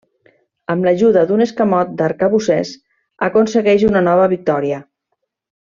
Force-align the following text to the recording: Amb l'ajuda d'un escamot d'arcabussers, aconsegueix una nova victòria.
Amb 0.73 0.87
l'ajuda 0.87 1.23
d'un 1.31 1.43
escamot 1.45 1.91
d'arcabussers, 1.99 2.73
aconsegueix 3.29 3.87
una 3.93 4.05
nova 4.11 4.27
victòria. 4.37 4.85